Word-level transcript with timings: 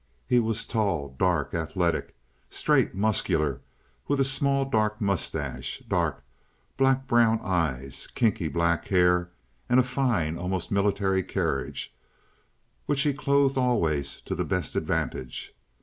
He 0.25 0.39
was 0.39 0.65
tall, 0.65 1.13
dark, 1.19 1.53
athletic, 1.53 2.15
straight, 2.49 2.95
muscular, 2.95 3.61
with 4.07 4.19
a 4.19 4.25
small 4.25 4.65
dark 4.65 4.99
mustache, 4.99 5.83
dark, 5.87 6.23
black 6.75 7.05
brown 7.05 7.39
eyes, 7.43 8.07
kinky 8.15 8.47
black 8.47 8.87
hair, 8.87 9.29
and 9.69 9.79
a 9.79 9.83
fine, 9.83 10.39
almost 10.39 10.71
military 10.71 11.21
carriage—which 11.21 11.91
he 13.03 13.13
clothed 13.13 13.59
always 13.59 14.21
to 14.25 14.33
the 14.33 14.43
best 14.43 14.75
advantage. 14.75 15.53